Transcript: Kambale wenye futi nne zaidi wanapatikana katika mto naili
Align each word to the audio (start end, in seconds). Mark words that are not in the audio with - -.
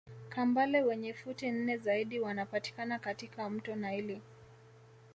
Kambale 0.29 0.79
wenye 0.83 1.13
futi 1.13 1.51
nne 1.51 1.77
zaidi 1.77 2.19
wanapatikana 2.19 2.99
katika 2.99 3.49
mto 3.49 3.75
naili 3.75 4.21